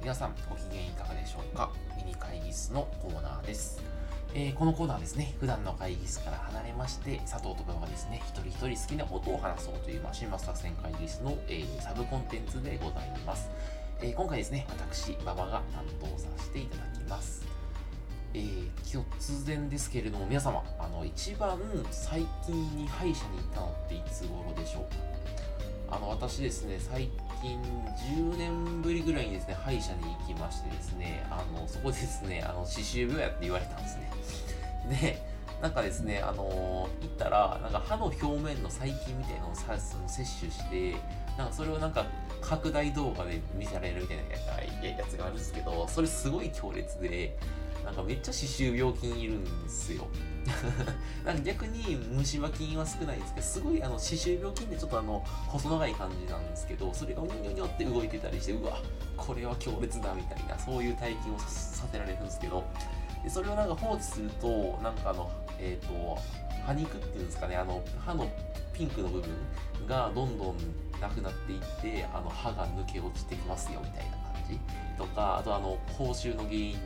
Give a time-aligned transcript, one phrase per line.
[0.00, 1.70] 皆さんご機嫌いかがでしょうか？
[1.96, 3.82] ミニ会議室のコーナーです、
[4.34, 13.50] えーこのコーナーはですね普段の会議室から離れまして佐藤とかがですね一人一人好きなことを話そうという、まあ、週末作戦会議室の、えーサブコンテンツでございます、
[14.00, 17.44] えー今回ですね私馬場が担当させていただきます。
[18.32, 21.58] えー突然ですけれども皆様あの一番
[21.90, 24.82] 最近に歯医者に行ったのっていつ頃でしょう？
[24.82, 24.88] か
[25.90, 27.08] あの私ですね最
[27.42, 27.60] 近
[28.12, 34.10] 10年ぶりぐらいにですね歯医者に行きましてですねあのそこでですねあの歯周病やって言われたんですね。
[34.88, 35.30] で
[35.60, 40.96] なんかですねあの行ったらなんか歯の表面の細菌みたいなのをさの摂取して
[41.36, 42.06] なんかそれをなんか
[42.40, 44.22] 拡大動画で見せられるみたいな
[44.98, 47.36] やつがあるんですけどそれすごい強烈で
[47.90, 50.06] なんかめっちゃ歯周病菌いるんですよ。
[51.26, 58.78] なんか逆に虫歯菌は少ないんですけどすごいあの歯周病菌ってちょっとあの細長い感じなんですけどそれがうにょにょって動いてたりしてうわ
[59.16, 62.64] これは強烈だみたいなそういう体験をさせられるんですけど。
[63.22, 66.18] でそれをなんか放置するとなんかあのえっ、と
[66.66, 68.26] 歯肉っていうんですかねあの歯の
[68.72, 69.30] ピンクの部分
[69.86, 70.56] がどんどん
[71.02, 74.58] なくなっていってあの歯が抜け落ちてきますよみたいな感じ。
[74.96, 76.78] とかあとあの口臭の原因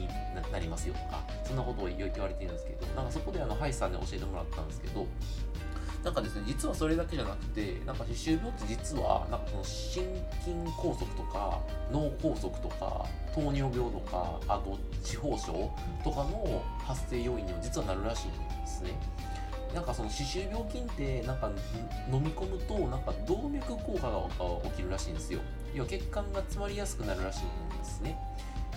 [0.00, 0.08] に
[0.52, 5.06] なりますよとかそんなことを言言われてるんですけどなんかそこであの歯医者さんに教えてもらったんですけど
[6.04, 10.04] なんかですね実はそれだけじゃなくてなんか歯周病って実はなんかその心
[10.40, 11.60] 筋梗塞とか
[11.90, 13.04] 脳梗塞とか
[13.34, 15.70] 糖尿病とかあと地方症
[16.04, 18.30] とかの発生要因にも実はなるらしいん
[18.62, 18.90] ですね。
[19.74, 21.50] なんかその歯周病菌ってなんか
[22.10, 25.40] 飲み込むとなんか動脈硬化が起きるらしいんですよ。
[25.74, 28.18] 要は血管が詰まりやすくなるらしいんですね。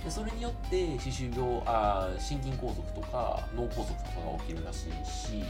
[0.04, 5.44] でそれによって歯周病あ心筋梗塞とか脳梗塞とかが起きるらしいし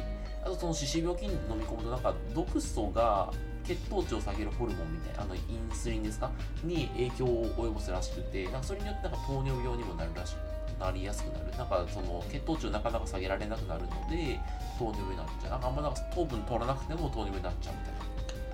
[0.43, 3.31] あとその歯周病菌飲み込むとなんか毒素が
[3.63, 6.31] 血糖値を下げるホルモンみたいなあのインスリンですか？
[6.63, 11.55] に影響を及ぼすらしくてなんかそれによってなんか糖尿病にもなるらしくなりやすくなる。
[11.55, 14.39] なんかその血糖値をなかなか下げられなくなるので
[14.79, 18.01] 糖尿病になっちゃうなんかあんまなんか糖分取らなくても糖尿病になっちゃうみたいな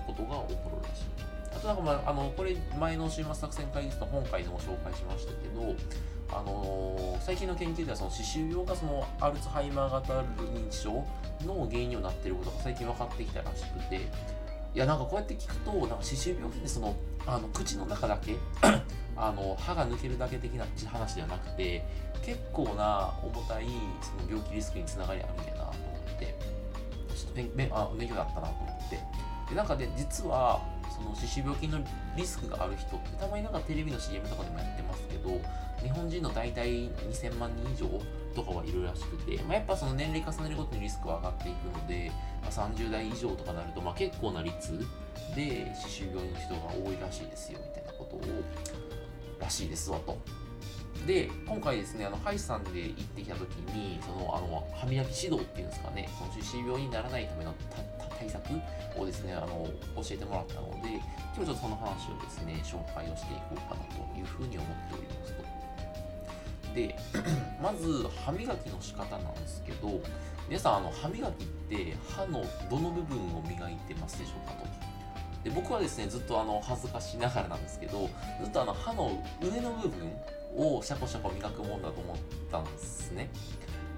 [0.06, 1.27] ことが起こるらしい。
[1.68, 5.74] なんかまあ、あのこれ前の週末作戦会議室の本会でも紹介しましたけど、
[6.32, 11.04] あのー最近の研究ではその歯周病がそのアルツハイマー型認知症
[11.44, 14.00] の原因になっていることが最近分かってきたらしくてい
[14.78, 16.96] やなんかこうやって聞くとなんか歯周病ってその
[17.26, 18.36] あの口の中だけ
[19.14, 21.84] あの歯が抜けるだけ的な話ではなくて
[22.24, 23.66] 結構な重たい
[24.00, 25.72] その病気リスクにつながりあるんやなと思
[26.16, 26.34] って
[27.14, 28.98] ちょっと勉勉あ勉強だったなと思って。
[29.48, 31.78] でなんかで実はその歯周病菌の
[32.16, 35.40] リスクがある人ってたまになんかテレビの CM とかでもやってますけど
[35.82, 37.88] 日本人の大体2000万人以上
[38.34, 42.12] とかはいるらしくて、まあ、やっぱその年齢重ねるごとにリスクは上がっていくので、
[42.42, 44.78] まあ、30代以上とかなるとまあ結構な率
[45.36, 48.20] で歯周病の人が多いらしいですよみたいなことを
[49.40, 50.18] らしいですわと。
[51.06, 57.54] で今回ですねあの歯医者さんで行ってきた時にそのあの歯磨き指導っていうんですかねその歯周病にならないための
[58.18, 58.42] 対策
[58.96, 61.00] をですねあの教えてもらったので
[61.36, 65.48] 今日ちょっとその話をですね紹介をしていこうかなというふうに思っておりますと。
[66.74, 66.94] で
[67.62, 70.00] まず歯磨きの仕方なんですけど
[70.48, 74.66] 皆さんあの歯磨きって歯のどの部分を磨いてますでしょうかと。
[75.44, 78.08] で僕はですねずっとあの恥ずかしながらなんですけど
[78.42, 80.10] ずっとあの歯の上の部分
[80.56, 82.16] をシャコシャコ磨くもんだと思っ
[82.50, 83.30] たんですね。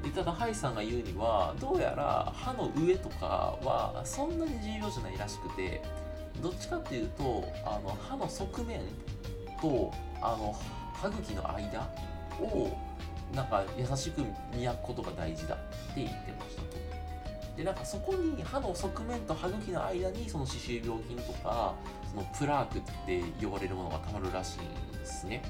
[0.02, 5.82] でただハイさんが言うにはどうやら歯の上とかはそんなに重要じゃないらしくて
[6.42, 8.80] どっちかっていうとあの歯の側面
[9.60, 10.56] とあの
[10.94, 11.90] 歯茎の間
[12.40, 12.76] を
[13.34, 14.22] なんか優しく
[14.54, 15.58] 磨くことが大事だっ
[15.94, 16.78] て言ってましたと。
[17.56, 21.74] でなんかそこに歯の側面と歯茎の間にその歯周病菌とか
[22.10, 25.42] そのプラークって呼ばれるものがたまるらしいんですね。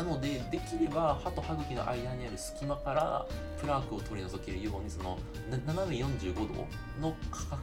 [0.00, 3.26] なのでできれば歯と歯茎の間にある隙間から
[3.60, 5.18] プラークを取り除けるようにその
[5.50, 6.66] 斜め45度
[7.02, 7.14] の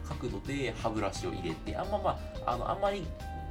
[0.08, 2.16] 角度で歯ブラシを入れてあんまま
[2.46, 3.04] ああのあんまり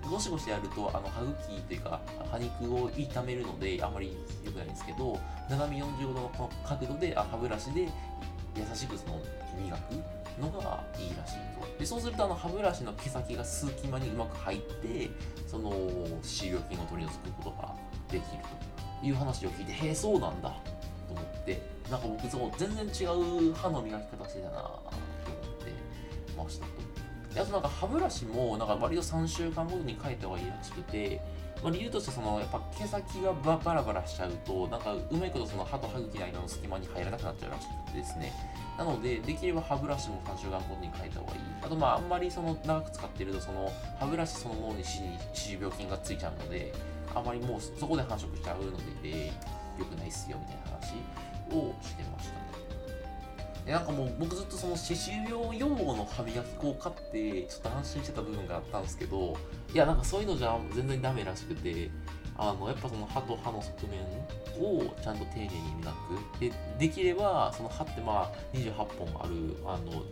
[0.09, 1.99] ゴシゴシやるとあの歯茎というか
[2.31, 4.15] 歯肉を痛めるのであんまり
[4.45, 5.19] 良くないんですけど
[5.49, 7.89] 斜め45度のこの角度であ歯ブラシで
[8.55, 9.21] 優しくその
[9.61, 9.95] 磨く
[10.39, 11.77] のがいいらしいと。
[11.77, 15.09] でそうするとあの歯ブラシの毛先が隙間にうまく入って
[15.45, 15.75] その歯
[16.23, 17.75] 周病菌を取り除くことが
[18.09, 18.43] できる
[19.01, 20.49] という話を聞いてへえそうなんだ。
[21.07, 23.05] と思ってなんか僕そう全然違
[23.49, 24.81] う歯の磨き方してたなと
[26.37, 31.21] 思ってましたとあとなんか歯ブラシもなんか割と3週間ごとに変えた方がいいらしくて、
[31.63, 38.33] まあ、理由としてそのやっぱ毛先がババラバラしちゃうとなんかうまいことその歯と歯茎の間の隙間に入らなくなっちゃうらしくてですね。
[38.77, 41.39] なのでできれば歯ブラシも3週間ごとに変えた方がいい。
[41.61, 45.01] あとまああんまりその長く使ってるとその歯ブラシそのものに歯
[45.33, 46.73] 周病菌がついちゃうので
[47.17, 50.95] あまりもうそこで繁殖しちゃうので、えー、よくないっすよみたいな話
[51.55, 52.47] をしてましたね。
[53.65, 59.35] でなんかもう僕ずっとその歯周病予防の歯磨き粉を買ってちょっと安心してた部分があったんですけど
[59.73, 61.91] いやなんかそういうのじゃ全然ダメらしくて
[62.37, 63.99] あのやっぱその歯と歯の側面
[64.63, 65.49] をちゃんと丁寧に
[65.79, 70.03] 磨くでできればその歯ってまあ28本あるあの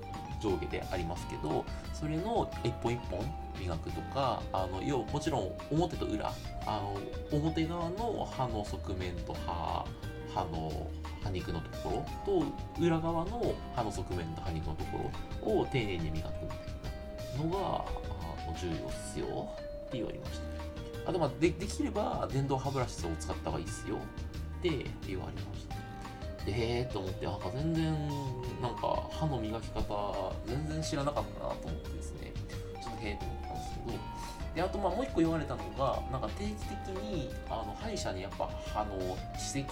[0.46, 3.20] 上下でありますけどそれの一本一本
[3.60, 6.32] 磨くとかあの要はもちろん表と裏
[6.66, 6.98] あの
[7.32, 9.86] 表側の歯の側面と歯
[10.34, 10.88] 歯の
[11.24, 12.44] 歯肉のところ
[12.76, 15.12] と裏側の歯の側面と歯肉のとこ
[15.46, 19.50] ろを丁寧に磨くみたいなのがあの重要っすよ
[19.88, 21.10] って言われました。
[21.10, 23.98] あとまあでできれば電動歯ブラシを使った方がいいっすよ
[24.60, 24.70] って
[25.08, 25.65] 言われました。
[26.48, 27.94] えーと思ってなんか全然
[28.62, 32.32] なんか歯の磨き方全然知らなかったなと思ってですね
[32.82, 33.98] ちょっとへえと思ったんですけど
[34.56, 39.66] であとまあもう一個言われたのがなんか定期的にあの歯医者にやっぱ歯の歯石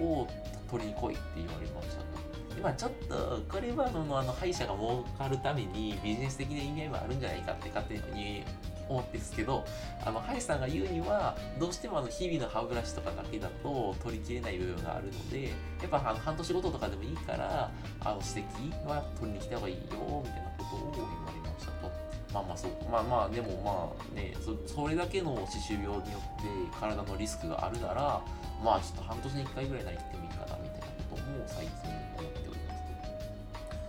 [0.00, 0.26] を
[0.70, 2.54] 取りに来いって言われましたと。
[2.54, 8.42] でまあ、ちょっとこれはあのあの歯医者が儲かるためにビジネス的な意味合いもあるんじゃないかって勝手に
[8.90, 9.64] 思ってるんですけど
[10.04, 15.50] あの歯医者さんが言うにはどうしてもあの日々の歯ブラシとかだけだと取りきれない部分があるのでや
[15.86, 17.70] っぱあの半年ごととかでもいいから
[18.00, 19.80] あの指摘は取りに来た方がいいよ
[20.24, 22.10] みたいなことを言われましたと。
[22.32, 24.34] まあまあそうまあまあでもまあね
[24.66, 26.44] それだけの歯周病によって
[26.78, 28.22] 体のリスクがあるなら
[28.62, 31.72] まあちょっと半年に1回ぐらいなりってもいいかなみたいなことも最近
[32.18, 32.74] 思っておりま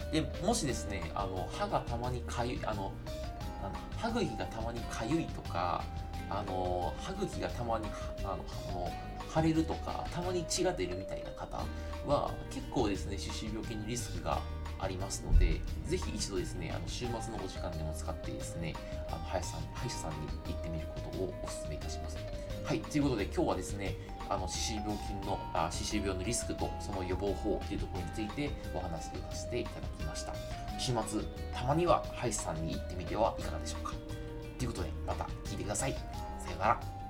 [0.08, 2.92] すでもしですねあの歯がたまにかゆいあの
[3.98, 5.84] 歯茎がたまにかゆいとか
[6.30, 7.86] あの歯茎がたまに
[8.24, 8.92] あの
[9.34, 11.64] 腫れるとかたまに血が出るみたいな方
[12.06, 14.42] は結構ですね歯周病系にリスクが
[14.80, 18.74] ありますので、ぜひ一度ですね、あの週末のお時間でも使ってですね、
[19.10, 22.18] あの歯医者さん歯医者さんに行ってみることをお勧めいたします。
[22.64, 23.96] はい、ということで今日はですね、
[24.32, 30.34] あの歯周病菌のあ歯周病のリスクとその予防法というところについてお話をさせていただきました。
[30.80, 31.22] 週末、
[31.54, 33.94] たまには歯医者さんに行ってみてはいかがでしょうか。
[34.58, 35.92] ということで、また聞いてください。
[35.92, 37.01] さようなら。